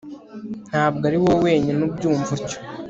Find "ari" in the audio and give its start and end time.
1.09-1.17